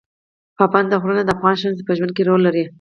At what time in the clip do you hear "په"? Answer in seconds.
1.87-1.93